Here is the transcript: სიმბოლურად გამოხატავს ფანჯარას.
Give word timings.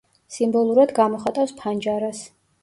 სიმბოლურად 0.35 0.93
გამოხატავს 1.01 1.53
ფანჯარას. 1.61 2.25